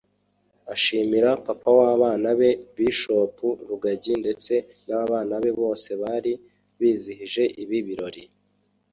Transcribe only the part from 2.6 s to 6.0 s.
Bishop Rugagi ndetse n’abana be bose